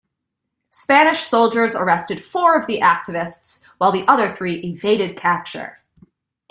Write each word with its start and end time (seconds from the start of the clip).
Spanish 0.71 1.19
soldiers 1.25 1.75
arrested 1.75 2.25
four 2.25 2.57
of 2.57 2.65
the 2.65 2.79
activists 2.79 3.61
while 3.77 3.91
the 3.91 4.03
other 4.07 4.27
three 4.27 4.55
evaded 4.63 5.15
capture. 5.15 5.75